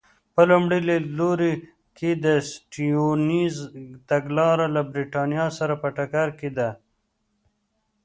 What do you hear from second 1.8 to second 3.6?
کې د سټیونز